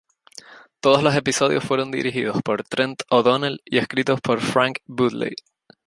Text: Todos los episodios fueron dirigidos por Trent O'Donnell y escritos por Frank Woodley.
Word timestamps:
Todos 0.79 1.03
los 1.03 1.13
episodios 1.13 1.63
fueron 1.63 1.91
dirigidos 1.91 2.41
por 2.43 2.63
Trent 2.63 3.03
O'Donnell 3.11 3.61
y 3.65 3.77
escritos 3.77 4.19
por 4.19 4.41
Frank 4.41 4.77
Woodley. 4.87 5.35